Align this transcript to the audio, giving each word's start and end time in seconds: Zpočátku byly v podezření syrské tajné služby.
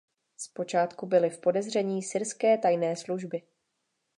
Zpočátku 0.37 1.05
byly 1.05 1.29
v 1.29 1.37
podezření 1.39 2.03
syrské 2.03 2.57
tajné 2.57 2.95
služby. 2.95 3.41